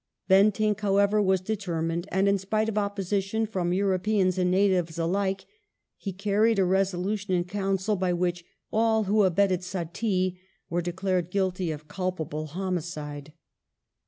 [0.27, 5.45] Bentinck, however, was determined, and, in spite of opposition from Euro peans and natives alike,
[5.95, 8.41] he carried a resolution in Council, by whic^"
[8.73, 10.39] all who abetted Sati
[10.71, 13.31] were declared guilty of culpable homicide